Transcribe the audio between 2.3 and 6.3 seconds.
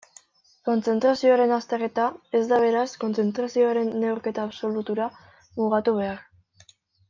ez da beraz kontzentrazioaren neurketa absolutura mugatu behar.